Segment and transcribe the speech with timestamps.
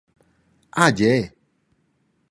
[0.71, 1.21] Ah gie!